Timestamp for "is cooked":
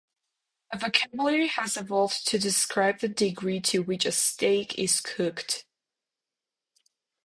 4.79-5.63